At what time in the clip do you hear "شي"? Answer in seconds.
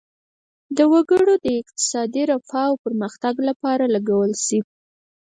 4.45-4.59